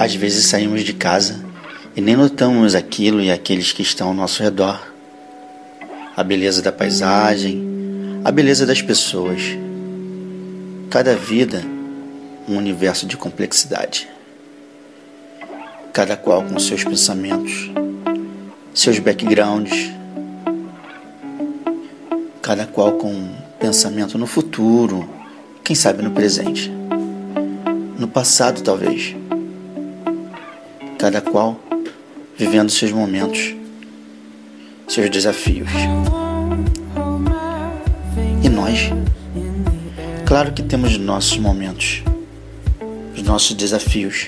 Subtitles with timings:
[0.00, 1.44] Às vezes saímos de casa
[1.94, 4.80] e nem notamos aquilo e aqueles que estão ao nosso redor.
[6.16, 9.42] A beleza da paisagem, a beleza das pessoas.
[10.88, 11.62] Cada vida,
[12.48, 14.08] um universo de complexidade.
[15.92, 17.70] Cada qual com seus pensamentos,
[18.72, 19.92] seus backgrounds,
[22.40, 25.06] cada qual com um pensamento no futuro,
[25.62, 26.72] quem sabe no presente,
[27.98, 29.19] no passado talvez.
[31.00, 31.58] Cada qual
[32.36, 33.54] vivendo seus momentos,
[34.86, 35.70] seus desafios.
[38.42, 38.90] E nós?
[40.26, 42.02] Claro que temos nossos momentos,
[43.16, 44.26] os nossos desafios.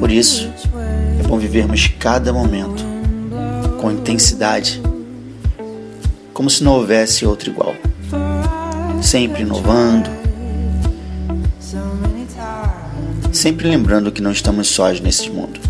[0.00, 0.52] Por isso,
[1.20, 2.82] é bom vivermos cada momento
[3.80, 4.82] com intensidade,
[6.34, 7.76] como se não houvesse outro igual.
[9.00, 10.10] Sempre inovando,
[13.38, 15.60] sempre lembrando que não estamos sós nesse mundo.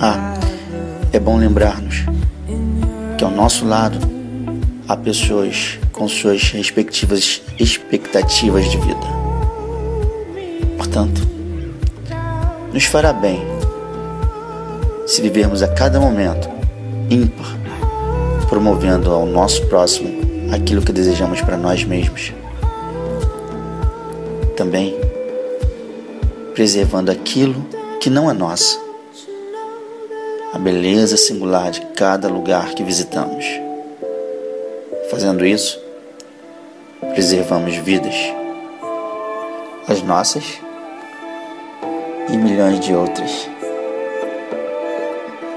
[0.00, 0.34] Ah,
[1.12, 2.06] é bom lembrar-nos
[3.18, 3.98] que ao nosso lado
[4.88, 9.06] há pessoas com suas respectivas expectativas de vida.
[10.78, 11.20] Portanto,
[12.72, 13.42] nos fará bem
[15.06, 16.48] se vivermos a cada momento
[17.10, 17.58] ímpar,
[18.48, 20.08] promovendo ao nosso próximo
[20.50, 22.32] aquilo que desejamos para nós mesmos.
[24.56, 24.98] Também
[26.54, 27.66] preservando aquilo
[28.00, 28.86] que não é nosso
[30.56, 33.44] a beleza singular de cada lugar que visitamos.
[35.10, 35.78] Fazendo isso,
[37.12, 38.14] preservamos vidas,
[39.86, 40.58] as nossas
[42.30, 43.48] e milhões de outras.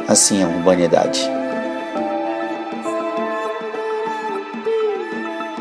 [0.06, 1.39] Assim é a humanidade.